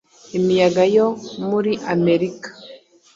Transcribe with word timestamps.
imiyaga 0.37 0.83
yo 0.95 1.07
muri 1.49 1.71
amerika 1.93 2.47